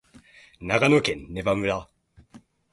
[0.59, 1.87] 長野県根羽村